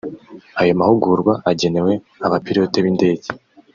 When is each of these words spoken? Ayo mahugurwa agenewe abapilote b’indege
Ayo 0.61 0.73
mahugurwa 0.79 1.33
agenewe 1.51 1.93
abapilote 2.25 2.77
b’indege 2.83 3.27